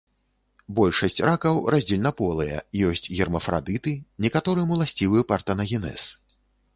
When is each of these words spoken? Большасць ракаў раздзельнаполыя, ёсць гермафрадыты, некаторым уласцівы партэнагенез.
Большасць 0.77 1.19
ракаў 1.29 1.59
раздзельнаполыя, 1.75 2.57
ёсць 2.91 3.09
гермафрадыты, 3.19 3.93
некаторым 4.27 4.73
уласцівы 4.77 5.19
партэнагенез. 5.33 6.07